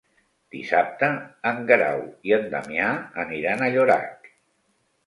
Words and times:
Dissabte 0.53 1.09
en 1.51 1.61
Guerau 1.73 2.01
i 2.31 2.35
en 2.41 2.51
Damià 2.55 2.91
aniran 3.27 3.63
a 3.69 3.73
Llorac. 3.79 4.35